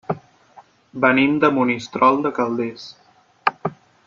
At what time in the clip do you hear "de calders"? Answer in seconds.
2.27-2.89